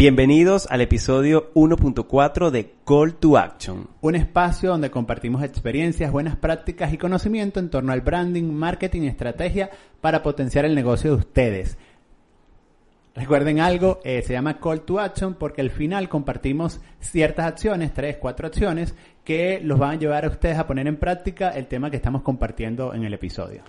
[0.00, 3.86] Bienvenidos al episodio 1.4 de Call to Action.
[4.00, 9.08] Un espacio donde compartimos experiencias, buenas prácticas y conocimiento en torno al branding, marketing y
[9.08, 9.68] estrategia
[10.00, 11.76] para potenciar el negocio de ustedes.
[13.14, 18.16] Recuerden algo, eh, se llama Call to Action porque al final compartimos ciertas acciones, tres,
[18.16, 21.90] cuatro acciones, que los van a llevar a ustedes a poner en práctica el tema
[21.90, 23.64] que estamos compartiendo en el episodio.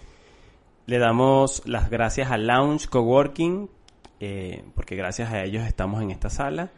[0.85, 3.69] Le damos las gracias a Lounge Coworking
[4.21, 6.69] eh, porque gracias a ellos estamos en esta sala.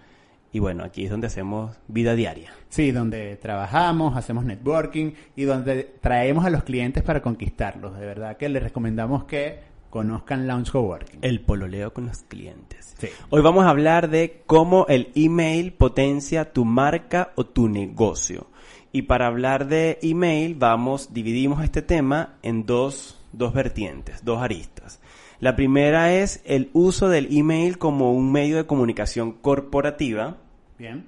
[0.54, 2.54] Y bueno, aquí es donde hacemos vida diaria.
[2.70, 7.98] Sí, donde trabajamos, hacemos networking y donde traemos a los clientes para conquistarlos.
[8.00, 11.20] De verdad que les recomendamos que conozcan Launch Coworking.
[11.22, 12.96] El pololeo con los clientes.
[13.30, 18.48] Hoy vamos a hablar de cómo el email potencia tu marca o tu negocio.
[18.94, 25.02] Y para hablar de email, vamos, dividimos este tema en dos, dos vertientes, dos aristas.
[25.44, 30.38] La primera es el uso del email como un medio de comunicación corporativa.
[30.80, 31.04] Bien.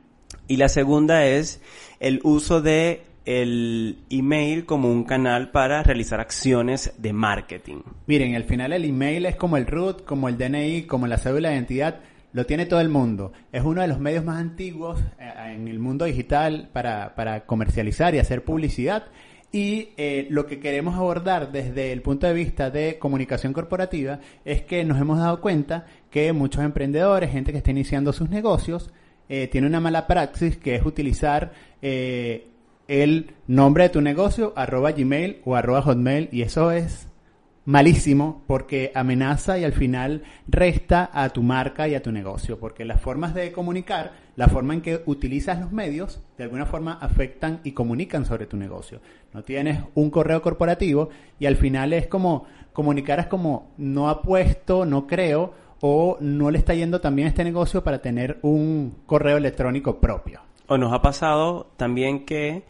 [0.50, 1.62] Y la segunda es
[2.02, 7.78] el uso de el email como un canal para realizar acciones de marketing.
[8.08, 11.48] Miren, al final el email es como el root, como el DNI, como la cédula
[11.48, 12.02] de identidad,
[12.34, 13.32] lo tiene todo el mundo.
[13.54, 18.14] Es uno de los medios más antiguos eh, en el mundo digital para, para comercializar
[18.14, 19.06] y hacer publicidad.
[19.52, 24.64] Y eh, lo que queremos abordar desde el punto de vista de comunicación corporativa es
[24.64, 28.92] que nos hemos dado cuenta que muchos emprendedores, gente que está iniciando sus negocios,
[29.30, 32.48] eh, tiene una mala praxis que es utilizar eh,
[32.88, 37.08] el nombre de tu negocio, arroba gmail o arroba hotmail, y eso es
[37.66, 42.86] malísimo porque amenaza y al final resta a tu marca y a tu negocio, porque
[42.86, 47.62] las formas de comunicar, la forma en que utilizas los medios, de alguna forma afectan
[47.64, 49.00] y comunican sobre tu negocio.
[49.34, 54.86] No tienes un correo corporativo y al final es como comunicar es como no apuesto,
[54.86, 59.38] no creo o no le está yendo también a este negocio para tener un correo
[59.38, 60.42] electrónico propio.
[60.68, 62.64] O nos ha pasado también que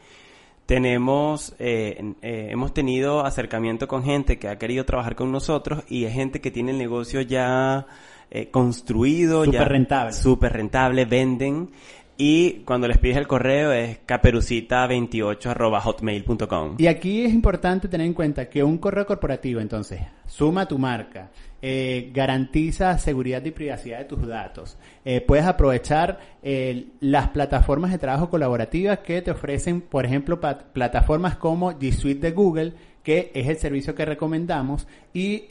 [0.65, 6.05] tenemos, eh, eh, hemos tenido acercamiento con gente que ha querido trabajar con nosotros y
[6.05, 7.85] es gente que tiene el negocio ya
[8.31, 10.13] eh, construido, super rentable.
[10.13, 11.69] Súper rentable, venden.
[12.17, 16.75] Y cuando les pides el correo es caperucita28 hotmail.com.
[16.77, 21.29] Y aquí es importante tener en cuenta que un correo corporativo, entonces, suma tu marca,
[21.61, 24.77] eh, garantiza seguridad y privacidad de tus datos.
[25.03, 31.35] Eh, puedes aprovechar eh, las plataformas de trabajo colaborativas que te ofrecen, por ejemplo, plataformas
[31.35, 34.87] como G Suite de Google, que es el servicio que recomendamos.
[35.13, 35.43] Y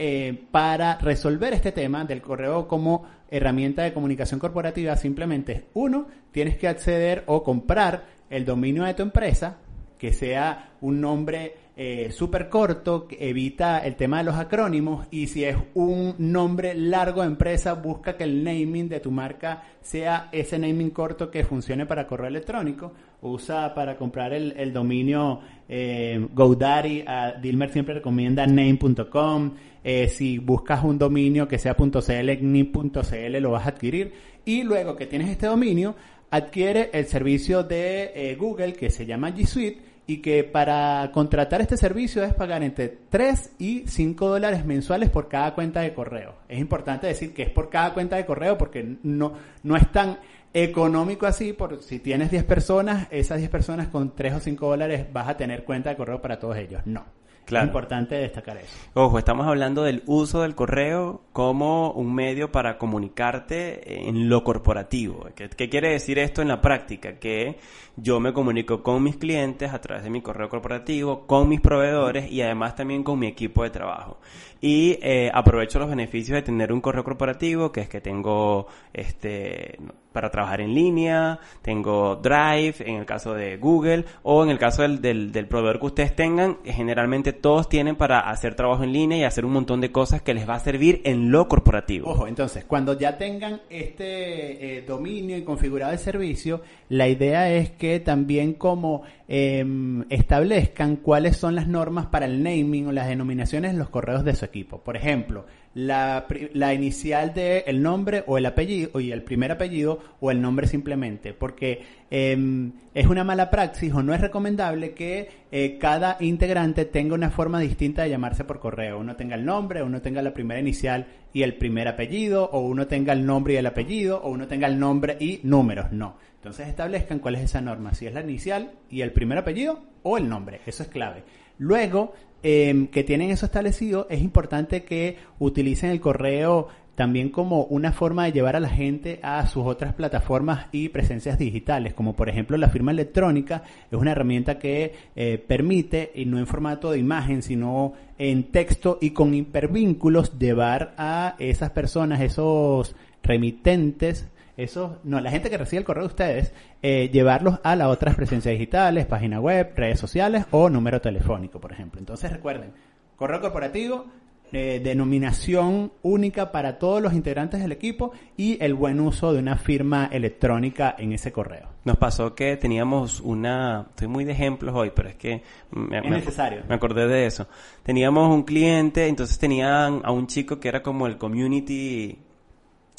[0.50, 3.04] para resolver este tema del correo como
[3.36, 9.02] herramienta de comunicación corporativa, simplemente, uno, tienes que acceder o comprar el dominio de tu
[9.02, 9.58] empresa,
[9.98, 15.26] que sea un nombre eh, súper corto, que evita el tema de los acrónimos y
[15.26, 20.28] si es un nombre largo de empresa, busca que el naming de tu marca sea
[20.30, 22.92] ese naming corto que funcione para correo electrónico.
[23.22, 27.04] Usa para comprar el, dominio eh, GoDaddy,
[27.40, 29.54] Dilmer siempre recomienda name.com.
[29.84, 34.12] Eh, si buscas un dominio que sea .cl, ni.cl lo vas a adquirir.
[34.44, 35.94] Y luego que tienes este dominio,
[36.30, 41.60] adquiere el servicio de eh, Google que se llama G Suite y que para contratar
[41.60, 46.34] este servicio es pagar entre 3 y 5 dólares mensuales por cada cuenta de correo.
[46.48, 50.18] Es importante decir que es por cada cuenta de correo porque no, no es tan
[50.52, 55.06] económico así, por si tienes 10 personas, esas 10 personas con 3 o 5 dólares
[55.12, 56.82] vas a tener cuenta de correo para todos ellos.
[56.84, 57.04] No.
[57.46, 58.76] Es importante destacar eso.
[58.94, 65.28] Ojo, estamos hablando del uso del correo como un medio para comunicarte en lo corporativo.
[65.34, 67.18] ¿Qué, ¿Qué, quiere decir esto en la práctica?
[67.18, 67.58] Que
[67.96, 72.30] yo me comunico con mis clientes a través de mi correo corporativo, con mis proveedores
[72.30, 74.18] y además también con mi equipo de trabajo.
[74.66, 79.78] Y eh, aprovecho los beneficios de tener un correo corporativo, que es que tengo este
[80.14, 84.82] para trabajar en línea, tengo Drive en el caso de Google o en el caso
[84.82, 89.24] del, del, proveedor que ustedes tengan, generalmente todos tienen para hacer trabajo en línea y
[89.24, 92.08] hacer un montón de cosas que les va a servir en lo corporativo.
[92.08, 97.72] Ojo, entonces, cuando ya tengan este eh, dominio y configurado el servicio, la idea es
[97.72, 103.72] que también como em, establezcan cuáles son las normas para el naming o las denominaciones
[103.72, 104.53] en los correos de su equipo.
[104.62, 106.24] Por ejemplo, la,
[106.72, 111.32] inicial del el nombre o el apellido, y el primer apellido o el nombre simplemente,
[111.32, 117.14] porque em, es una mala praxis o no es recomendable que eh, cada integrante tenga
[117.14, 119.00] una forma distinta de llamarse por correo.
[119.00, 122.86] Uno tenga el nombre, uno tenga la primera inicial y el primer apellido, o uno
[122.86, 125.90] tenga el nombre y el apellido, o uno tenga el nombre y números.
[125.90, 126.16] No.
[126.36, 130.18] Entonces establezcan cuál es esa norma, si es la inicial y el primer apellido o
[130.18, 130.60] el nombre.
[130.66, 131.24] Eso es clave.
[131.58, 132.14] Luego,
[132.46, 138.26] Em, que tienen eso establecido, es importante que utilicen el correo también como una forma
[138.26, 142.58] de llevar a la gente a sus otras plataformas y presencias digitales, como por ejemplo
[142.58, 147.40] la firma electrónica es una herramienta que eh, permite, y no en formato de imagen,
[147.40, 155.30] sino en texto y con hipervínculos, llevar a esas personas, esos remitentes, esos, no, la
[155.30, 159.40] gente que recibe el correo de ustedes, eh, llevarlos a las otras presencias digitales, página
[159.40, 161.98] web, redes sociales o número telefónico, por ejemplo.
[161.98, 162.72] Entonces recuerden,
[163.16, 164.06] correo corporativo,
[164.52, 169.56] eh, denominación única para todos los integrantes del equipo y el buen uso de una
[169.56, 171.70] firma electrónica en ese correo.
[171.82, 175.42] Nos pasó que teníamos una, estoy muy de ejemplos hoy, pero es que
[175.72, 176.62] me, es necesario.
[176.68, 177.48] me acordé de eso.
[177.82, 182.16] Teníamos un cliente, entonces tenían a un chico que era como el community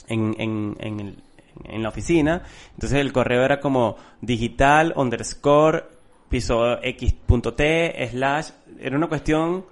[0.09, 1.23] en, en, en, el,
[1.63, 2.43] en la oficina,
[2.73, 5.85] entonces el correo era como digital underscore
[6.29, 8.49] piso x.t slash,
[8.79, 9.65] era una cuestión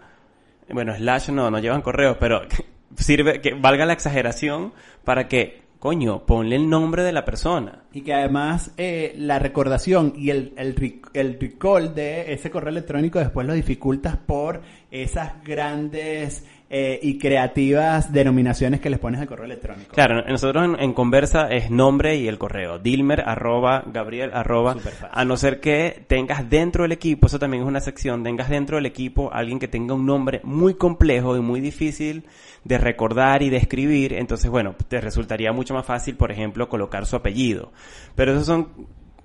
[0.71, 2.41] bueno, slash no, no llevan correos, pero
[2.97, 7.83] sirve que valga la exageración para que, coño, ponle el nombre de la persona.
[7.91, 13.19] Y que además eh, la recordación y el, el, el recall de ese correo electrónico
[13.19, 16.45] después lo dificultas por esas grandes
[16.75, 19.93] eh, y creativas denominaciones que les pones al correo electrónico.
[19.93, 22.79] Claro, nosotros en, Conversa es nombre y el correo.
[22.79, 24.75] Dilmer arroba, Gabriel arroba,
[25.11, 28.77] a no ser que tengas dentro del equipo, eso también es una sección, tengas dentro
[28.77, 32.25] del equipo alguien que tenga un nombre muy complejo y muy difícil
[32.63, 37.05] de recordar y de escribir, entonces bueno, te resultaría mucho más fácil, por ejemplo, colocar
[37.05, 37.71] su apellido.
[38.15, 38.69] Pero esos son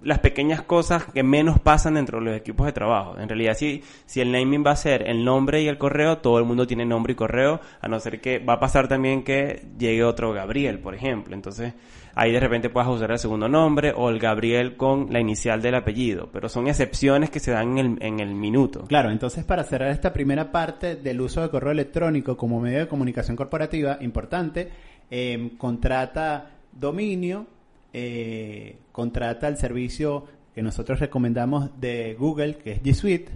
[0.03, 3.19] las pequeñas cosas que menos pasan dentro de los equipos de trabajo.
[3.19, 6.39] En realidad, si, si el naming va a ser el nombre y el correo, todo
[6.39, 9.62] el mundo tiene nombre y correo, a no ser que va a pasar también que
[9.79, 11.35] llegue otro Gabriel, por ejemplo.
[11.35, 11.75] Entonces,
[12.15, 15.75] ahí de repente puedas usar el segundo nombre o el Gabriel con la inicial del
[15.75, 18.85] apellido, pero son excepciones que se dan en el, en el minuto.
[18.89, 22.89] Claro, entonces para cerrar esta primera parte del uso de correo electrónico como medio de
[22.89, 24.69] comunicación corporativa, importante,
[25.11, 27.47] eh, contrata dominio,
[27.93, 30.25] eh, contrata el servicio
[30.55, 33.31] que nosotros recomendamos de Google, que es G Suite,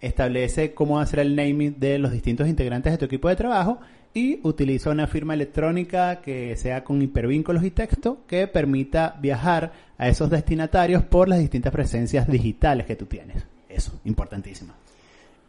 [0.00, 3.78] establece cómo hacer el naming de los distintos integrantes de tu equipo de trabajo
[4.14, 10.08] y utiliza una firma electrónica que sea con hipervínculos y texto que permita viajar a
[10.08, 13.44] esos destinatarios por las distintas presencias digitales que tú tienes.
[13.68, 14.74] Eso, importantísimo.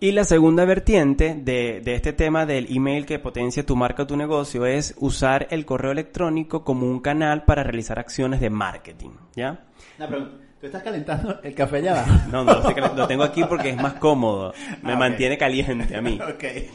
[0.04, 4.06] Y la segunda vertiente de, de, este tema del email que potencia tu marca o
[4.06, 9.12] tu negocio es usar el correo electrónico como un canal para realizar acciones de marketing,
[9.34, 9.64] ¿ya?
[9.98, 10.28] No, pero
[10.60, 12.54] ¿tú estás calentando el café ya no, no,
[12.98, 16.20] lo tengo aquí porque es más cómodo, me ah, mantiene caliente a mí.
[16.36, 16.70] okay.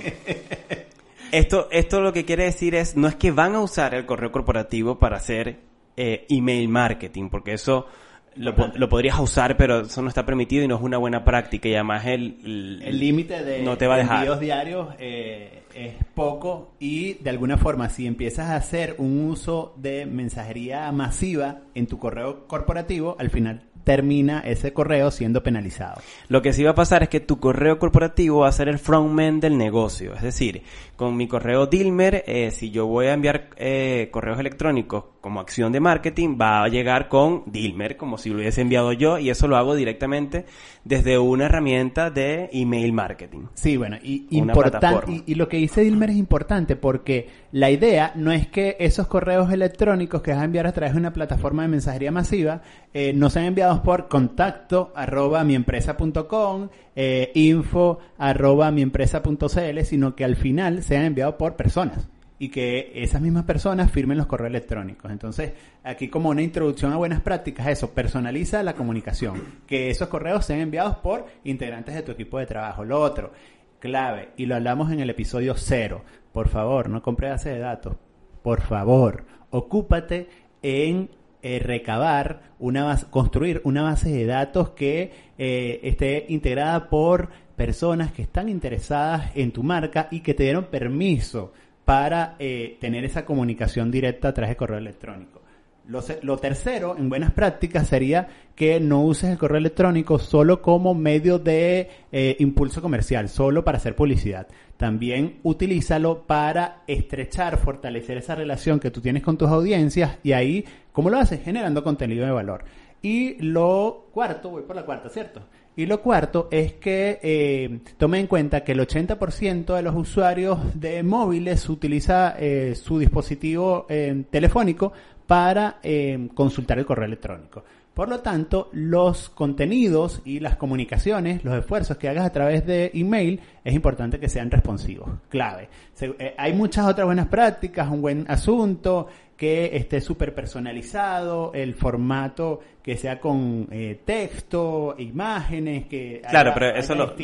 [1.31, 4.33] esto, esto lo que quiere decir es, no es que van a usar el correo
[4.33, 5.59] corporativo para hacer
[5.99, 7.89] eh, email marketing, porque eso
[8.39, 11.69] lo, lo, podrías usar, pero eso no está permitido y no es una buena práctica.
[11.69, 14.19] Y además el límite de no te va a dejar.
[14.19, 19.75] envíos diarios eh, es poco y de alguna forma si empiezas a hacer un uso
[19.77, 26.03] de mensajería masiva en tu correo corporativo, al final termina ese correo siendo penalizado.
[26.29, 28.79] Lo que sí va a pasar es que tu correo corporativo va a ser el
[28.79, 30.13] frontman del negocio.
[30.15, 30.63] Es decir,
[30.95, 35.73] con mi correo Dilmer, eh, si yo voy a enviar eh, correos electrónicos como acción
[35.73, 39.47] de marketing, va a llegar con Dilmer, como si lo hubiese enviado yo, y eso
[39.47, 40.47] lo hago directamente
[40.85, 43.41] desde una herramienta de email marketing.
[43.53, 48.33] Sí, bueno, y, importante, y, lo que dice Dilmer es importante porque la idea no
[48.33, 51.69] es que esos correos electrónicos que vas a enviar a través de una plataforma de
[51.69, 52.63] mensajería masiva
[52.95, 60.37] eh, no sean enviados por contacto arroba miempresa.com, eh, info arroba miempresa.cl, sino que al
[60.37, 62.09] final sean enviados por personas
[62.39, 65.11] y que esas mismas personas firmen los correos electrónicos.
[65.11, 65.53] Entonces,
[65.83, 70.61] aquí como una introducción a buenas prácticas, eso, personaliza la comunicación, que esos correos sean
[70.61, 72.85] enviados por integrantes de tu equipo de trabajo.
[72.85, 73.33] Lo otro,
[73.81, 77.97] clave, y lo hablamos en el episodio cero, por favor, no compre base de datos,
[78.43, 80.29] por favor, ocúpate
[80.63, 81.11] en
[81.43, 88.13] eh, recabar una base, construir una base de datos que eh, esté integrada por personas
[88.13, 91.53] que están interesadas en tu marca y que te dieron permiso
[91.89, 95.41] para eh, tener esa comunicación directa a través de correo electrónico.
[95.87, 101.39] Lo, tercero, en buenas prácticas, sería que no uses el correo electrónico solo como medio
[101.39, 104.49] de eh, impulso comercial, solo para hacer publicidad.
[104.77, 110.67] También utilízalo para estrechar, fortalecer esa relación que tú tienes con tus audiencias y ahí,
[110.93, 111.43] ¿cómo lo haces?
[111.43, 112.65] Generando contenido de valor.
[113.01, 115.41] Y lo cuarto, voy por la cuarta, ¿cierto?
[115.79, 120.59] Y lo cuarto es que eh, tome en cuenta que el 80% de los usuarios
[120.75, 124.93] de móviles utiliza eh, su dispositivo eh, telefónico
[125.25, 127.63] para eh, consultar el correo electrónico.
[127.99, 132.93] Por lo tanto, los contenidos y las comunicaciones, los esfuerzos que hagas a través de
[132.95, 135.69] email, es importante que sean responsivos, clave.
[136.01, 142.61] Eh, hay muchas otras buenas prácticas, un buen asunto, que esté súper personalizado, el formato
[142.85, 146.23] que sea con eh, texto, imágenes, que...
[146.31, 147.17] Claro, pero eso lo,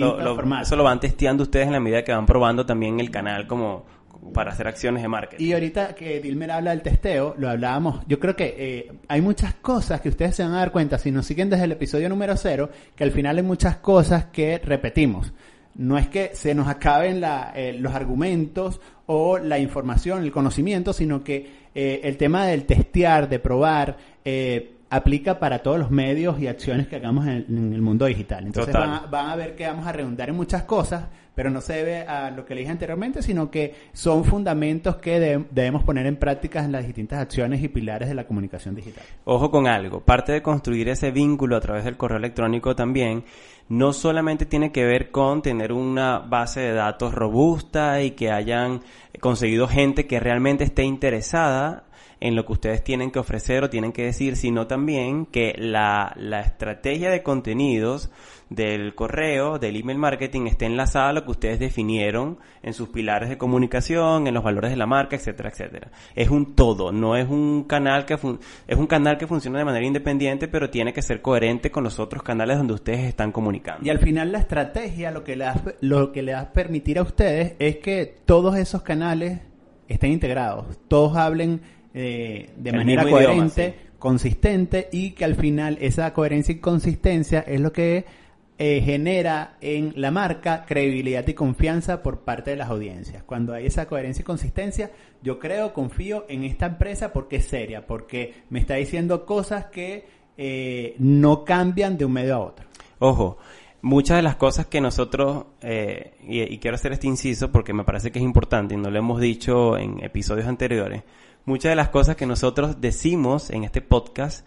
[0.61, 3.85] eso lo van testeando ustedes en la medida que van probando también el canal como
[4.33, 5.45] para hacer acciones de marketing.
[5.45, 9.55] Y ahorita que Dilmer habla del testeo, lo hablábamos, yo creo que eh, hay muchas
[9.55, 12.37] cosas que ustedes se van a dar cuenta si nos siguen desde el episodio número
[12.37, 15.33] cero, que al final hay muchas cosas que repetimos.
[15.77, 20.93] No es que se nos acaben la, eh, los argumentos o la información, el conocimiento,
[20.93, 23.97] sino que eh, el tema del testear, de probar,
[24.91, 28.47] aplica para todos los medios y acciones que hagamos en, el mundo digital.
[28.47, 31.75] Entonces van van a, ver que vamos a redundar en muchas cosas, pero no se
[31.75, 35.19] debe a lo que le dije anteriormente, sino que son fundamentos que
[35.51, 39.05] debemos poner en práctica en las distintas acciones y pilares de la comunicación digital.
[39.25, 43.25] Ojo con algo, parte de construir ese vínculo a través del correo electrónico también
[43.69, 48.83] no solamente tiene que ver con tener una base de datos robusta y que hayan
[49.21, 51.85] conseguido gente que realmente esté interesada
[52.21, 56.13] en lo que ustedes tienen que ofrecer o tienen que decir, sino también que la,
[56.17, 58.11] la estrategia de contenidos
[58.51, 63.29] del correo, del email marketing, esté enlazada a lo que ustedes definieron en sus pilares
[63.29, 65.91] de comunicación, en los valores de la marca, etcétera, etcétera.
[66.15, 69.87] Es un todo, no es un canal que es un canal que funciona de manera
[69.87, 73.85] independiente, pero tiene que ser coherente con los otros canales donde ustedes están comunicando.
[73.85, 77.03] Y al final la estrategia lo que le va, lo que le a permitir a
[77.03, 79.41] ustedes es que todos esos canales
[79.89, 81.61] estén integrados, todos hablen
[81.97, 87.73] eh, de manera coherente, consistente y que al final esa coherencia y consistencia es lo
[87.73, 88.05] que
[88.59, 93.23] eh, genera en la marca credibilidad y confianza por parte de las audiencias.
[93.23, 94.91] Cuando hay esa coherencia y consistencia,
[95.23, 100.05] yo creo, confío en esta empresa porque es seria, porque me está diciendo cosas que
[100.37, 102.67] eh, no cambian de un medio a otro.
[102.99, 103.39] Ojo,
[103.83, 108.11] muchas de las cosas que nosotros, y, y, quiero hacer este inciso porque me parece
[108.11, 111.05] que es importante y no lo hemos dicho en episodios anteriores,
[111.45, 114.47] muchas de las cosas que nosotros decimos en este podcast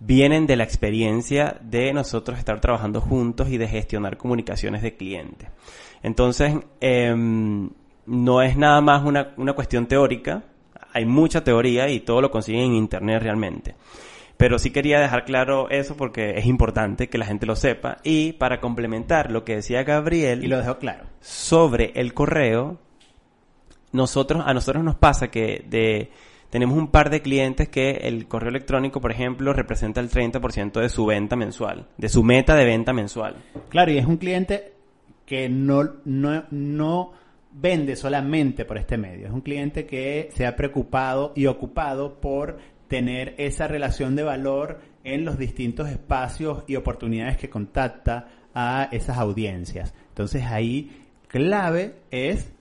[0.00, 5.48] vienen de la experiencia de nosotros estar trabajando juntos y de gestionar comunicaciones de clientes.
[6.02, 7.70] Entonces, em,
[8.06, 10.42] no es nada más una, una cuestión teórica,
[10.92, 13.74] hay mucha teoría y todo lo consiguen en Internet realmente.
[14.36, 17.98] Pero sí quería dejar claro eso porque es importante que la gente lo sepa.
[18.02, 20.42] Y para complementar lo que decía Gabriel.
[20.42, 21.04] Y lo dejó claro.
[21.20, 22.78] Sobre el correo,
[23.92, 26.10] nosotros, a nosotros nos pasa que de
[26.52, 30.90] tenemos un par de clientes que el correo electrónico, por ejemplo, representa el 30% de
[30.90, 33.36] su venta mensual, de su meta de venta mensual.
[33.70, 34.74] Claro, y es un cliente
[35.24, 37.12] que no, no, no
[37.52, 42.58] vende solamente por este medio, es un cliente que se ha preocupado y ocupado por
[42.86, 49.16] tener esa relación de valor en los distintos espacios y oportunidades que contacta a esas
[49.16, 49.94] audiencias.
[50.10, 52.52] Entonces ahí clave es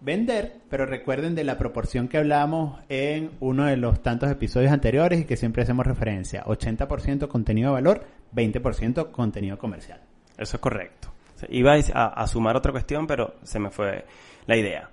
[0.00, 5.20] vender, pero recuerden de la proporción que hablamos en uno de los tantos episodios anteriores
[5.20, 6.44] y que siempre hacemos referencia.
[6.44, 8.04] 80% contenido de valor,
[8.34, 10.00] 20% contenido comercial.
[10.36, 11.12] Eso es correcto.
[11.48, 14.04] Iba a, sumar otra cuestión, pero se me fue
[14.46, 14.90] la idea.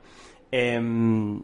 [0.52, 1.42] Em,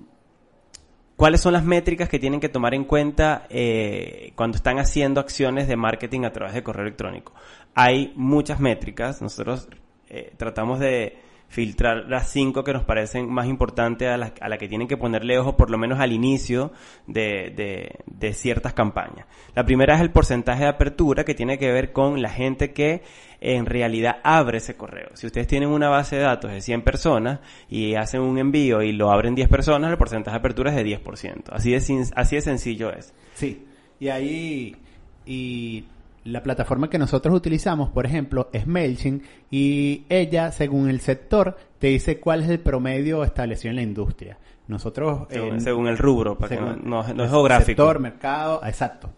[1.16, 5.68] ¿Cuáles son las métricas que tienen que tomar en cuenta eh, cuando están haciendo acciones
[5.68, 7.34] de marketing a través de correo electrónico?
[7.76, 9.22] Hay muchas métricas.
[9.22, 9.68] Nosotros
[10.10, 11.18] eh, tratamos de
[11.54, 14.98] filtrar las cinco que nos parecen más importantes a las a la que tienen que
[14.98, 16.72] ponerle ojo por lo menos al inicio
[17.06, 19.28] de, de, ciertas campañas.
[19.54, 23.04] La primera es el porcentaje de apertura que tiene que ver con la gente que
[23.40, 25.10] en realidad abre ese correo.
[25.14, 28.92] Si ustedes tienen una base de datos de 100 personas y hacen un envío y
[28.92, 31.50] lo abren 10 personas, el porcentaje de apertura es de 10%.
[31.52, 33.14] Así de, así de sencillo es.
[33.36, 33.68] Sí,
[34.00, 34.76] y ahí
[35.24, 35.86] y
[36.26, 41.88] la plataforma que nosotros utilizamos, por ejemplo, es MailChimp y ella, según el sector, te
[41.88, 44.38] dice cuál es el promedio establecido en la industria.
[44.68, 45.28] Nosotros...
[45.58, 47.84] Según, el rubro, para que no, es geográfico.
[47.84, 49.12] Sector, mercado, exacto.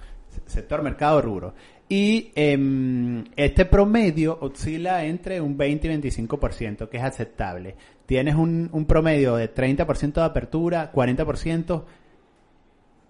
[0.45, 1.53] Sector, mercado, rubro.
[1.87, 7.75] Y eh, este promedio oscila entre un 20 y 25%, que es aceptable.
[8.07, 11.83] Tienes un, un promedio de 30% de apertura, 40%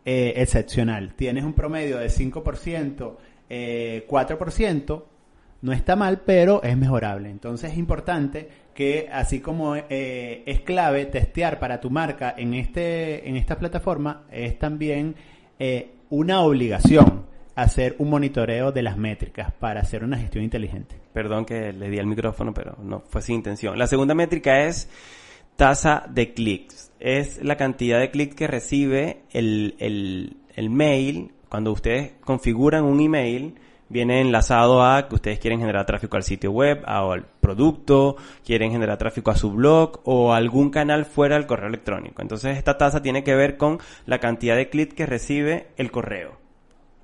[0.07, 1.15] eh, excepcional.
[1.15, 3.15] Tienes un promedio de 5%
[3.49, 5.03] eh, 4%,
[5.61, 7.29] no está mal, pero es mejorable.
[7.29, 13.27] Entonces es importante que así como eh, es clave testear para tu marca en, este,
[13.27, 15.15] en esta plataforma, es también
[15.59, 17.25] eh, una obligación
[17.55, 20.99] hacer un monitoreo de las métricas para hacer una gestión inteligente.
[21.13, 23.79] Perdón que le di al micrófono, pero no fue sin intención.
[23.79, 24.89] La segunda métrica es
[25.55, 26.91] tasa de clics.
[26.99, 33.55] Es la cantidad de clics que recibe el, el mail, cuando ustedes configuran un email,
[33.89, 38.97] viene enlazado a que ustedes quieren generar tráfico al sitio web, al producto, quieren generar
[38.97, 42.21] tráfico a su blog o algún canal fuera del correo electrónico.
[42.21, 46.37] Entonces esta tasa tiene que ver con la cantidad de clics que recibe el correo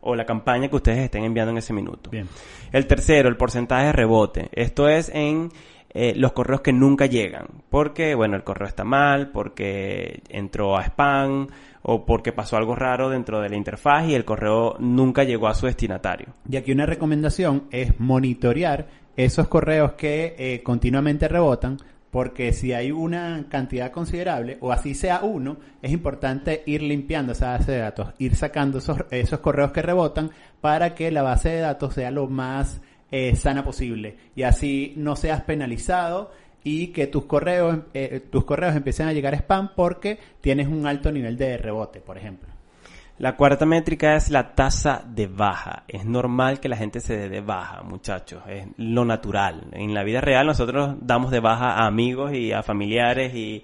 [0.01, 2.09] o la campaña que ustedes estén enviando en ese minuto.
[2.09, 2.27] Bien.
[2.71, 4.49] El tercero, el porcentaje de rebote.
[4.51, 5.49] Esto es en
[5.93, 7.47] eh, los correos que nunca llegan.
[7.69, 11.47] Porque, bueno, el correo está mal, porque entró a spam
[11.83, 15.55] o porque pasó algo raro dentro de la interfaz y el correo nunca llegó a
[15.55, 16.27] su destinatario.
[16.49, 21.77] Y aquí una recomendación es monitorear esos correos que eh, continuamente rebotan,
[22.11, 27.51] porque si hay una cantidad considerable, o así sea uno, es importante ir limpiando esa
[27.51, 31.59] base de datos, ir sacando esos, esos correos que rebotan para que la base de
[31.61, 32.81] datos sea lo más
[33.13, 36.31] eh, sana posible y así no seas penalizado
[36.63, 40.85] y que tus correos, eh, tus correos empiecen a llegar a spam porque tienes un
[40.85, 42.49] alto nivel de rebote, por ejemplo.
[43.17, 45.83] La cuarta métrica es la tasa de baja.
[45.87, 48.41] Es normal que la gente se dé de baja, muchachos.
[48.47, 49.67] Es lo natural.
[49.73, 53.63] En la vida real nosotros damos de baja a amigos y a familiares y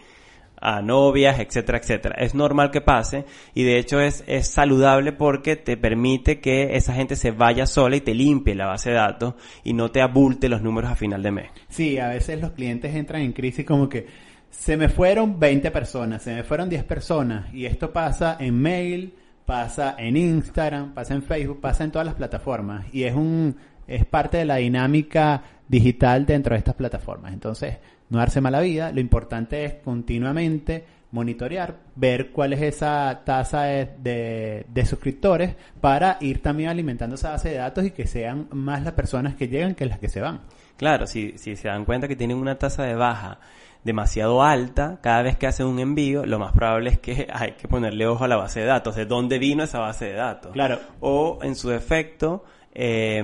[0.59, 2.15] a novias, etcétera, etcétera.
[2.19, 6.93] Es normal que pase y de hecho es, es saludable porque te permite que esa
[6.93, 10.49] gente se vaya sola y te limpie la base de datos y no te abulte
[10.49, 11.49] los números a final de mes.
[11.69, 14.07] Sí, a veces los clientes entran en crisis como que
[14.49, 19.13] se me fueron 20 personas, se me fueron 10 personas y esto pasa en mail,
[19.45, 23.55] pasa en Instagram, pasa en Facebook, pasa en todas las plataformas y es un
[23.87, 27.33] es parte de la dinámica digital dentro de estas plataformas.
[27.33, 27.77] Entonces,
[28.09, 34.65] no darse mala vida, lo importante es continuamente monitorear, ver cuál es esa tasa de,
[34.67, 38.93] de, suscriptores para ir también alimentando esa base de datos y que sean más las
[38.93, 40.41] personas que llegan que las que se van.
[40.75, 43.39] Claro, si, si se dan cuenta que tienen una tasa de baja
[43.83, 47.67] demasiado alta, cada vez que hacen un envío, lo más probable es que hay que
[47.67, 50.51] ponerle ojo a la base de datos, de dónde vino esa base de datos.
[50.51, 50.79] Claro.
[50.99, 52.43] O en su defecto,
[52.73, 53.23] eh,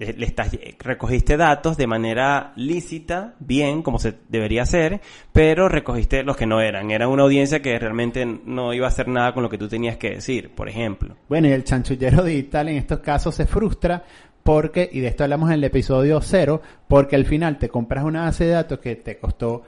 [0.00, 6.38] le estás, recogiste datos de manera lícita, bien, como se debería hacer, pero recogiste los
[6.38, 6.90] que no eran.
[6.90, 9.98] Era una audiencia que realmente no iba a hacer nada con lo que tú tenías
[9.98, 11.16] que decir, por ejemplo.
[11.28, 14.02] Bueno, y el chanchullero digital en estos casos se frustra
[14.42, 18.22] porque, y de esto hablamos en el episodio cero, porque al final te compras una
[18.22, 19.64] base de datos que te costó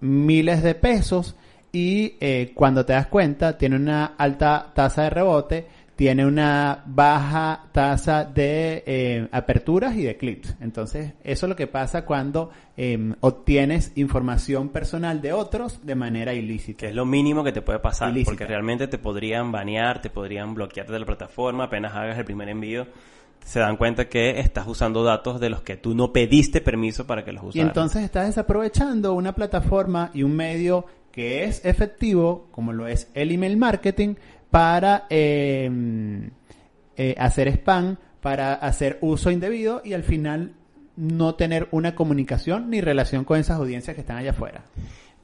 [0.00, 1.36] miles de pesos
[1.72, 7.66] y eh, cuando te das cuenta tiene una alta tasa de rebote tiene una baja
[7.72, 10.56] tasa de eh, aperturas y de clics.
[10.60, 16.34] Entonces, eso es lo que pasa cuando em, obtienes información personal de otros de manera
[16.34, 16.80] ilícita.
[16.80, 20.54] Que es lo mínimo que te puede pasar, porque realmente te podrían banear, te podrían
[20.54, 22.86] bloquear de la plataforma apenas hagas el primer envío.
[23.44, 27.24] Se dan cuenta que estás usando datos de los que tú no pediste permiso para
[27.24, 27.66] que los usaran.
[27.66, 33.08] Y entonces estás desaprovechando una plataforma y un medio que es efectivo, como lo es
[33.14, 34.16] el email marketing,
[34.54, 36.30] para em,
[36.96, 40.52] eh, hacer spam, para hacer uso indebido y al final
[40.94, 44.62] no tener una comunicación ni relación con esas audiencias que están allá afuera.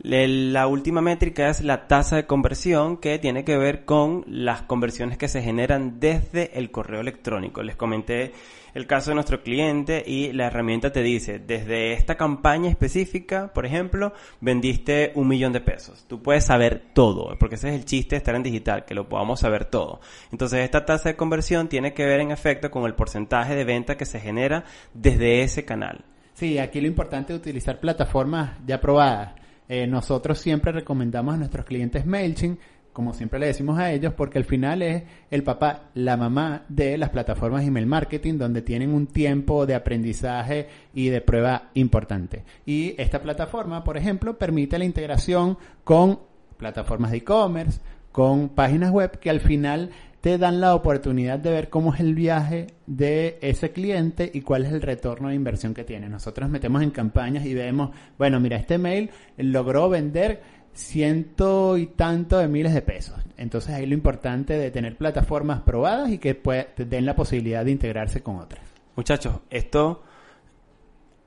[0.02, 5.16] La última métrica es la tasa de conversión que tiene que ver con las conversiones
[5.16, 7.62] que se generan desde el correo electrónico.
[7.62, 8.32] Les comenté
[8.74, 13.66] el caso de nuestro cliente y la herramienta te dice, desde esta campaña específica, por
[13.66, 16.04] ejemplo, vendiste un millón de pesos.
[16.08, 19.08] Tú puedes saber todo, porque ese es el chiste de estar en digital, que lo
[19.08, 20.00] podamos saber todo.
[20.32, 23.96] Entonces, esta tasa de conversión tiene que ver en efecto con el porcentaje de venta
[23.96, 26.04] que se genera desde ese canal.
[26.34, 29.34] Sí, aquí lo importante es utilizar plataformas ya probadas.
[29.68, 32.58] Eh, nosotros siempre recomendamos a nuestros clientes MailChimp
[33.00, 36.98] como siempre le decimos a ellos, porque al final es el papá, la mamá de
[36.98, 42.44] las plataformas email marketing, donde tienen un tiempo de aprendizaje y de prueba importante.
[42.66, 46.20] Y esta plataforma, por ejemplo, permite la integración con
[46.58, 47.80] plataformas de e-commerce,
[48.12, 49.88] con páginas web que al final
[50.20, 54.66] te dan la oportunidad de ver cómo es el viaje de ese cliente y cuál
[54.66, 56.10] es el retorno de inversión que tiene.
[56.10, 59.08] Nosotros metemos en campañas y vemos, bueno, mira, este mail
[59.38, 63.16] logró vender ciento y tanto de miles de pesos.
[63.36, 67.70] Entonces ahí lo importante de tener plataformas probadas y que te den la posibilidad de
[67.70, 68.64] integrarse con otras.
[68.96, 70.02] Muchachos, esto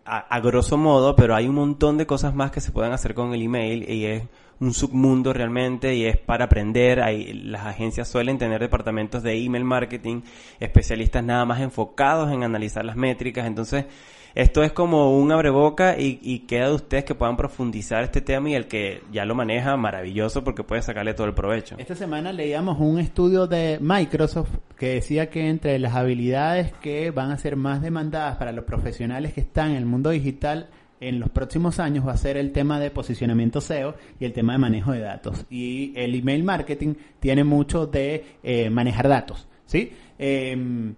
[0.05, 3.33] a, grosso modo, pero hay un montón de cosas más que se pueden hacer con
[3.33, 4.23] el email y es
[4.59, 7.01] un submundo realmente y es para aprender.
[7.01, 10.21] Hay, las agencias suelen tener departamentos de email marketing,
[10.59, 13.47] especialistas nada más enfocados en analizar las métricas.
[13.47, 13.85] Entonces,
[14.35, 18.49] esto es como un abreboca y, y queda de ustedes que puedan profundizar este tema
[18.49, 21.75] y el que ya lo maneja, maravilloso porque puede sacarle todo el provecho.
[21.77, 27.31] Esta semana leíamos un estudio de Microsoft que decía que entre las habilidades que van
[27.31, 30.69] a ser más demandadas para los profesionales que están en el mundo digital
[30.99, 34.53] en los próximos años va a ser el tema de posicionamiento SEO y el tema
[34.53, 35.45] de manejo de datos.
[35.49, 39.91] Y el email marketing tiene mucho de eh, manejar datos, ¿sí?
[40.17, 40.95] Em,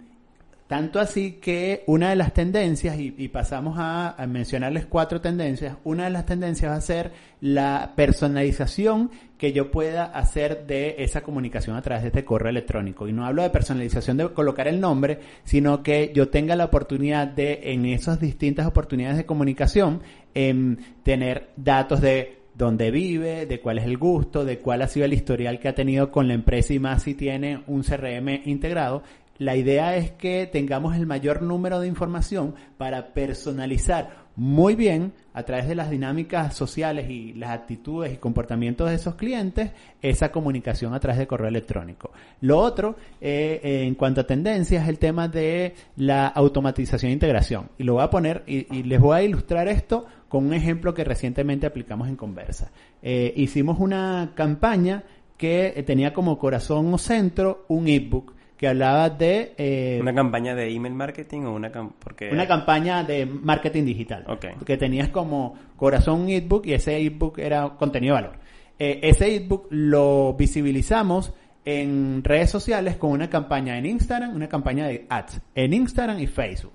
[0.68, 6.10] tanto así que una de las tendencias, y, pasamos a, mencionarles cuatro tendencias, una de
[6.10, 11.84] las tendencias va a ser la personalización que yo pueda hacer de esa comunicación a
[11.84, 13.08] través de este correo electrónico.
[13.08, 17.28] Y no hablo de personalización de colocar el nombre, sino que yo tenga la oportunidad
[17.28, 20.02] de, en esas distintas oportunidades de comunicación,
[20.34, 25.06] em, tener datos de dónde vive, de cuál es el gusto, de cuál ha sido
[25.06, 29.04] el historial que ha tenido con la empresa y más si tiene un CRM integrado
[29.38, 35.44] la idea es que tengamos el mayor número de información para personalizar muy bien a
[35.44, 39.72] través de las dinámicas sociales y las actitudes y comportamientos de esos clientes
[40.02, 42.12] esa comunicación a través de correo electrónico.
[42.42, 47.70] Lo otro, eh, en cuanto a tendencias, es el tema de la automatización e integración.
[47.78, 51.04] Y lo voy a poner y, les voy a ilustrar esto con un ejemplo que
[51.04, 52.72] recientemente aplicamos en Conversa.
[53.02, 55.04] Eh, hicimos una campaña
[55.38, 59.54] que tenía como corazón o centro un ebook que hablaba de...
[59.58, 62.30] Eh, ¿Una campaña de email marketing o una porque...
[62.32, 64.26] Una campaña de marketing digital.
[64.66, 68.38] Que tenías como corazón un ebook y ese ebook era contenido de valor.
[68.80, 71.34] Eh, ese ebook lo visibilizamos
[71.66, 76.28] en redes sociales con una campaña en Instagram, una campaña de ads en Instagram y
[76.28, 76.74] Facebook.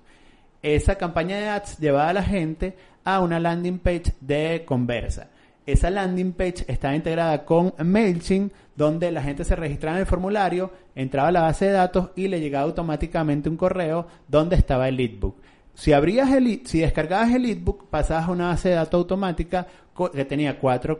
[0.62, 5.30] Esa campaña de ads llevaba a la gente a una landing page de conversa.
[5.72, 10.72] Esa landing page estaba integrada con MailChimp, donde la gente se registraba en el formulario,
[10.94, 14.96] entraba a la base de datos y le llegaba automáticamente un correo donde estaba el
[14.96, 15.36] leadbook.
[15.74, 19.66] Si abrías el, si descargabas el leadbook, pasabas a una base de datos automática
[20.12, 20.98] que tenía cuatro,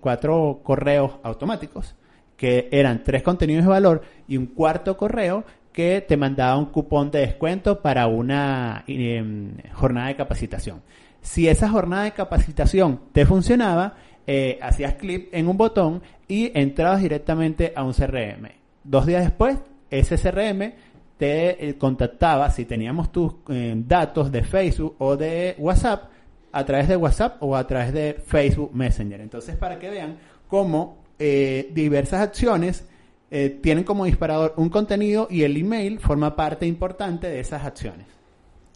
[0.00, 1.94] cuatro correos automáticos,
[2.36, 7.10] que eran tres contenidos de valor y un cuarto correo que te mandaba un cupón
[7.10, 10.82] de descuento para una em, jornada de capacitación.
[11.22, 13.94] Si esa jornada de capacitación te funcionaba,
[14.32, 18.46] eh, hacías clic en un botón y entrabas directamente a un CRM.
[18.84, 19.58] Dos días después,
[19.90, 20.72] ese CRM
[21.16, 26.04] te eh, contactaba si teníamos tus eh, datos de Facebook o de WhatsApp
[26.52, 29.20] a través de WhatsApp o a través de Facebook Messenger.
[29.20, 30.16] Entonces, para que vean
[30.46, 32.88] cómo diversas acciones
[33.28, 38.06] tienen como disparador un contenido y el email forma parte importante de esas acciones.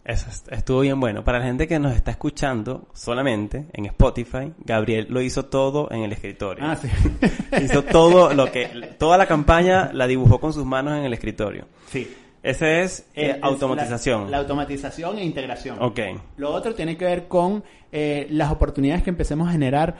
[0.05, 1.23] Eso estuvo bien bueno.
[1.23, 6.03] Para la gente que nos está escuchando solamente en Spotify, Gabriel lo hizo todo en
[6.03, 6.63] el escritorio.
[6.63, 6.87] Ah, sí.
[7.63, 11.65] hizo todo lo que, toda la campaña la dibujó con sus manos en el escritorio.
[11.87, 12.07] Sí.
[12.43, 14.29] Ese es, eh, automatización.
[14.29, 15.81] La, automatización e integración.
[15.81, 15.99] Ok.
[16.37, 19.95] Lo otro tiene que ver con eh, las oportunidades que empecemos a generar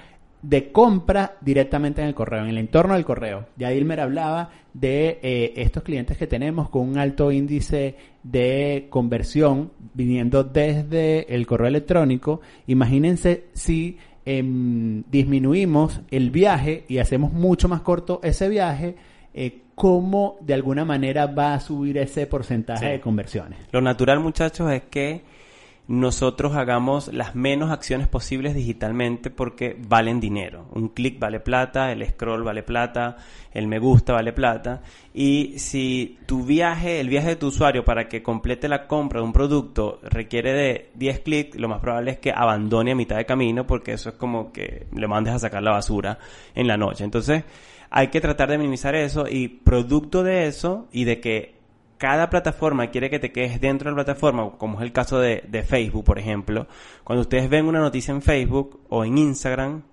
[0.48, 3.48] de compra directamente en el correo, en el entorno del correo.
[3.58, 9.72] Ya Dilmer hablaba de eh, estos clientes que tenemos con un alto índice de conversión
[9.96, 12.42] viniendo desde el correo electrónico.
[12.68, 18.96] Imagínense si em, disminuimos el viaje y hacemos mucho más corto ese viaje,
[19.34, 23.60] eh, cómo de alguna manera va a subir ese porcentaje de conversiones.
[23.72, 25.24] Lo natural, muchachos, es que
[25.88, 30.66] nosotros hagamos las menos acciones posibles digitalmente porque valen dinero.
[30.74, 33.18] Un clic vale plata, el scroll vale plata,
[33.52, 34.82] el me gusta vale plata.
[35.14, 39.26] Y si tu viaje, el viaje de tu usuario para que complete la compra de
[39.28, 43.26] un producto requiere de 10 clics, lo más probable es que abandone a mitad de
[43.26, 46.18] camino porque eso es como que le mandes a sacar la basura
[46.56, 47.04] en la noche.
[47.04, 47.44] Entonces
[47.92, 51.56] hay que tratar de minimizar eso y producto de eso y de que
[51.98, 55.42] cada plataforma quiere que te quedes dentro de la plataforma, como es el caso de,
[55.68, 56.68] Facebook, por ejemplo.
[57.04, 59.84] Cuando ustedes ven una noticia en Facebook o en Instagram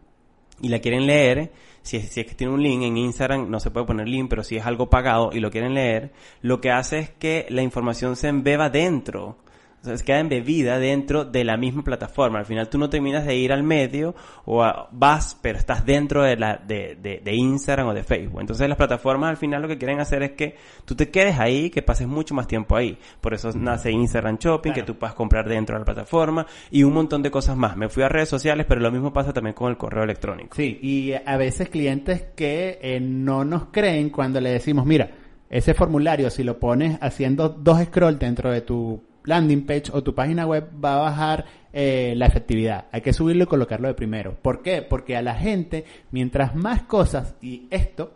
[0.60, 3.60] y la quieren leer, si es, si es que tiene un link en Instagram, no
[3.60, 6.70] se puede poner link, pero si es algo pagado y lo quieren leer, lo que
[6.70, 9.38] hace es que la información se embeba dentro
[9.82, 12.38] se queda embebida dentro de la misma plataforma.
[12.38, 14.14] Al final tú no terminas de ir al medio
[14.44, 18.40] o vas, pero estás dentro de, la, de, de, Instagram o de Facebook.
[18.40, 21.70] Entonces las plataformas al final lo que quieren hacer es que tú te quedes ahí,
[21.70, 22.96] que pases mucho más tiempo ahí.
[23.20, 26.92] Por eso nace Instagram Shopping, que tú puedas comprar dentro de la plataforma y un
[26.92, 27.76] montón de cosas más.
[27.76, 30.56] Me fui a redes sociales, pero lo mismo pasa también con el correo electrónico.
[30.56, 35.10] Sí, y a veces clientes que eh, no nos creen cuando le decimos, mira,
[35.50, 40.14] ese formulario, si lo pones haciendo dos scrolls dentro de tu landing page o tu
[40.14, 42.86] página web va a bajar eh, la efectividad.
[42.92, 44.36] Hay que subirlo y colocarlo de primero.
[44.40, 44.82] ¿Por qué?
[44.82, 48.14] Porque a la gente, mientras más cosas, y esto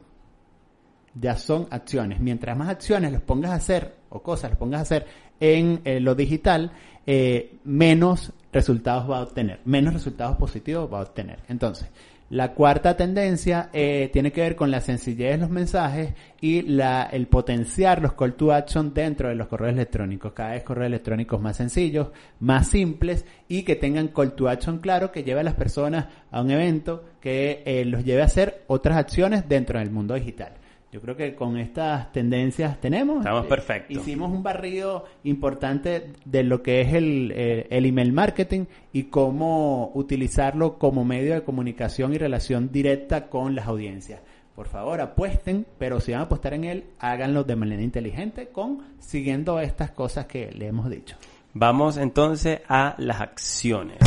[1.15, 4.83] ya son acciones, mientras más acciones los pongas a hacer, o cosas los pongas a
[4.83, 5.07] hacer
[5.41, 6.73] en eh, lo digital,
[7.07, 11.39] eh, menos resultados va a obtener, menos resultados positivos va a obtener.
[11.49, 11.89] Entonces,
[12.29, 17.05] La cuarta tendencia eh, tiene que ver con la sencillez de los mensajes y la,
[17.05, 20.33] el potenciar los call to action dentro de los correos electrónicos.
[20.33, 22.09] Cada vez correos electrónicos más sencillos,
[22.41, 26.41] más simples y que tengan call to action claro que lleve a las personas a
[26.41, 30.55] un evento que eh, los lleve a hacer otras acciones dentro del mundo digital.
[30.97, 33.19] Yo creo que con estas tendencias tenemos.
[33.19, 33.95] Estamos eh, perfectos.
[33.99, 37.35] hicimos un barrido importante de lo que es el,
[37.69, 43.67] el email marketing y cómo utilizarlo como medio de comunicación y relación directa con las
[43.67, 44.23] audiencias.
[44.55, 48.79] Por favor, apuesten, pero si van a apostar en él, háganlo de manera inteligente con
[48.99, 51.19] siguiendo estas cosas que le hemos dicho.
[51.53, 53.99] Vamos entonces a las acciones.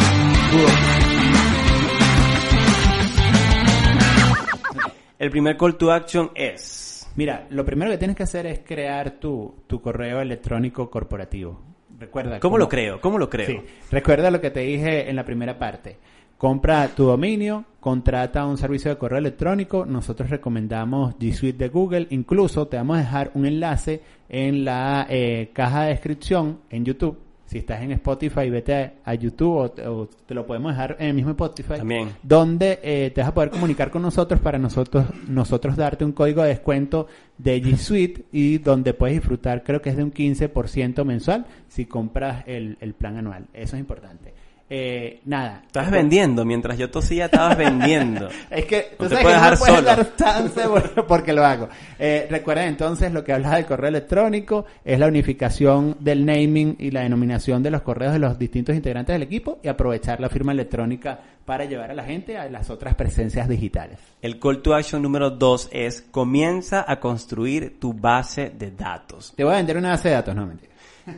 [5.19, 7.05] El primer call to action es...
[7.17, 11.59] Mira, lo primero que tienes que hacer es crear tu, tu correo electrónico corporativo.
[11.99, 12.39] Recuerda.
[12.39, 13.01] ¿Cómo lo creo?
[13.01, 13.45] ¿Cómo lo creo?
[13.45, 13.59] Sí,
[13.91, 15.97] recuerda lo que te dije en la primera parte.
[16.37, 19.85] Compra tu dominio, contrata un servicio de correo electrónico.
[19.85, 22.07] Nosotros recomendamos G Suite de Google.
[22.11, 27.17] Incluso te vamos a dejar un enlace en la eh, caja de descripción en YouTube.
[27.49, 30.95] Si estás en Spotify, vete a, a YouTube o, te- o te lo podemos dejar
[30.99, 31.77] en el mismo Spotify.
[31.77, 32.09] También.
[32.21, 36.43] Donde eh, te vas a poder comunicar con nosotros para nosotros nosotros darte un código
[36.43, 37.07] de descuento
[37.39, 41.85] de G Suite y donde puedes disfrutar, creo que es de un 15% mensual si
[41.85, 43.45] compras el, el plan anual.
[43.53, 44.31] Eso es importante.
[44.69, 45.63] Eh, nada.
[45.65, 46.45] Estabas vendiendo.
[46.45, 48.29] Mientras yo tosía, estabas vendiendo.
[48.49, 50.61] Es que tú No sabes puedes que no dejar me puedes dar chance
[51.07, 51.69] porque lo hago.
[51.97, 56.91] Eh, recuerden entonces lo que hablaba del correo electrónico es la unificación del naming y
[56.91, 60.51] la denominación de los correos de los distintos integrantes del equipo y aprovechar la firma
[60.51, 63.97] electrónica para llevar a la gente a las otras presencias digitales.
[64.21, 69.33] El call to action número dos es comienza a construir tu base de datos.
[69.35, 70.68] Te voy a vender una base de datos, no mentira.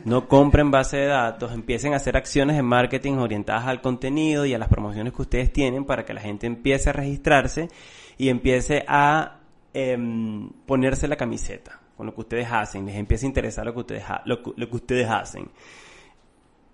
[0.04, 4.54] No compren base de datos, empiecen a hacer acciones de marketing orientadas al contenido y
[4.54, 7.68] a las promociones que ustedes tienen para que la gente empiece a registrarse
[8.18, 9.38] y empiece a
[9.74, 13.80] em, ponerse la camiseta con lo que ustedes hacen, les empiece a interesar lo que
[13.80, 15.48] ustedes, ha- lo, que- lo que ustedes hacen.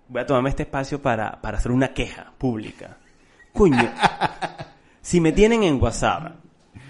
[0.07, 2.97] Voy a tomarme este espacio para, para hacer una queja pública.
[3.53, 3.91] Coño,
[5.01, 6.35] si me tienen en WhatsApp,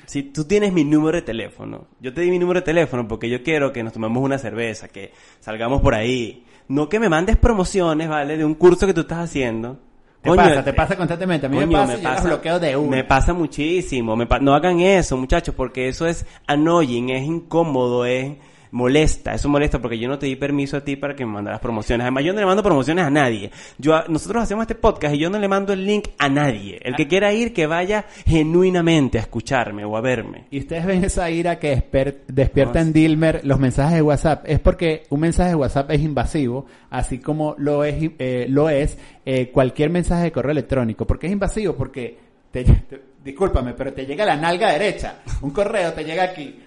[0.10, 3.30] si tú tienes mi número de teléfono, yo te di mi número de teléfono porque
[3.30, 6.44] yo quiero que nos tomemos una cerveza, que salgamos por ahí.
[6.68, 8.36] No que me mandes promociones, ¿vale?
[8.36, 9.78] De un curso que tú estás haciendo.
[10.22, 11.46] Te Coño, pasa, te eh, pasa constantemente.
[11.46, 12.90] A mí me coño, pasa y yo los bloqueo de una.
[12.98, 14.16] Me pasa muchísimo.
[14.16, 18.34] me pa- no hagan eso, muchachos, porque eso es annoying, es incómodo, es
[18.72, 19.34] molesta.
[19.34, 22.04] Eso molesta porque yo no te di permiso a ti para que me mandaras promociones.
[22.04, 23.52] Además, yo no le mando promociones a nadie.
[23.78, 26.80] Yo, a- nosotros hacemos este podcast y yo no le mando el link a nadie.
[26.84, 30.46] El que quiera ir, que vaya genuinamente a escucharme o a verme.
[30.52, 31.84] Y ustedes ven esa ira que
[32.28, 34.44] despierta en Dilmer los mensajes de WhatsApp.
[34.48, 38.98] Es porque un mensaje de WhatsApp es invasivo, así como lo es, eh, lo es
[39.26, 41.06] eh, cualquier mensaje de correo electrónico.
[41.06, 41.76] ¿Por qué es invasivo?
[41.76, 42.18] Porque,
[42.52, 45.20] te, te- discúlpame, pero te llega la nalga derecha.
[45.42, 46.60] Un correo te llega aquí.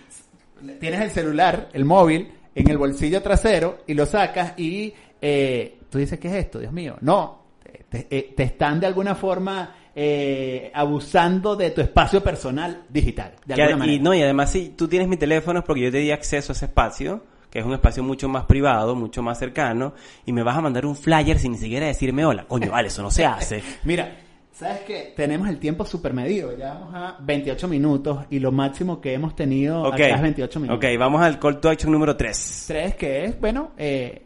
[0.80, 5.98] Tienes el celular, el móvil, en el bolsillo trasero y lo sacas y eh, tú
[5.98, 6.58] dices, ¿qué es esto?
[6.58, 6.96] Dios mío.
[7.00, 12.84] No, te, te- eh, te están de alguna forma eh, abusando de tu espacio personal
[12.88, 13.32] digital.
[13.44, 14.02] De alguna y manera.
[14.04, 16.54] no, y además si tú tienes mi teléfono es porque yo te di acceso a
[16.54, 19.92] ese espacio, que es un espacio mucho más privado, mucho más cercano,
[20.24, 22.44] y me vas a mandar un flyer sin ni siquiera decirme hola.
[22.46, 23.62] Coño, vale, eso no se hace.
[23.84, 24.16] Mira,
[24.52, 25.12] ¿sabes qué?
[25.16, 26.56] Tenemos el tiempo súper medido.
[26.56, 30.60] Ya vamos a 28 minutos y lo máximo que hemos tenido Ok, acá es 28
[30.60, 30.84] minutos.
[30.84, 32.64] ok, vamos al call to action número 3.
[32.68, 34.22] Tres, que es, bueno, eh,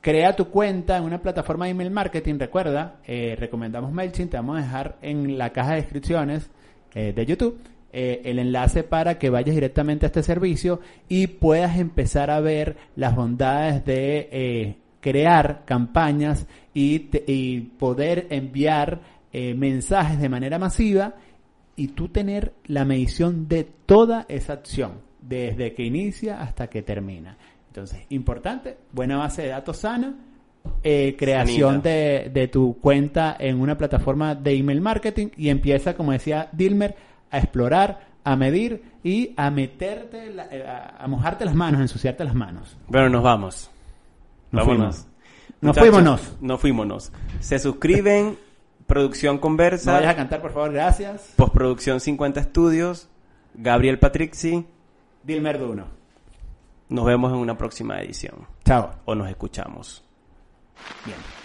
[0.00, 2.38] crea tu cuenta en una plataforma de email marketing.
[2.38, 4.30] Recuerda, eh, recomendamos MailChimp.
[4.30, 6.50] Te vamos a dejar en la caja de descripciones
[6.94, 7.58] eh, de YouTube
[7.92, 12.76] eh, el enlace para que vayas directamente a este servicio y puedas empezar a ver
[12.94, 19.00] las bondades de eh, crear campañas y, te- y poder enviar
[19.32, 21.14] eh, mensajes de manera masiva
[21.76, 27.36] y tú tener la medición de toda esa acción, desde que inicia hasta que termina.
[27.68, 30.14] Entonces, importante, buena base de datos sana,
[30.82, 36.12] eh, creación de, de tu cuenta en una plataforma de email marketing y empieza, como
[36.12, 36.96] decía Dilmer,
[37.30, 41.82] a explorar, a medir y a meterte, la- eh, a, a mojarte las manos, a
[41.82, 42.76] ensuciarte las manos.
[42.88, 43.70] Bueno, nos vamos.
[44.52, 44.96] Nos Vámonos.
[44.96, 45.06] fuimos.
[45.62, 46.36] Nos fuímonos.
[46.40, 47.12] Nos fuímonos.
[47.38, 48.36] Se suscriben,
[48.90, 51.34] Producción No Conversa, vayas a cantar, por favor, gracias.
[51.36, 53.08] Postproducción 50 Estudios,
[53.54, 54.66] Gabriel Patrixi.
[55.22, 55.84] Dilmer Duno.
[56.88, 58.48] Nos vemos en una próxima edición.
[58.64, 58.90] Chao.
[59.04, 60.02] O nos escuchamos.
[61.06, 61.39] Bien.